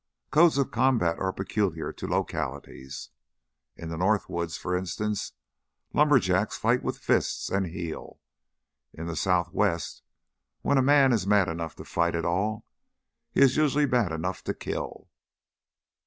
[0.31, 3.09] Codes of combat are peculiar to localities.
[3.77, 5.33] In the north woods, for instance,
[5.93, 8.19] lumberjacks fight with fist and heel;
[8.95, 10.01] in the Southwest,
[10.63, 12.65] when a man is mad enough to fight at all,
[13.31, 15.07] he is usually mad enough to kill.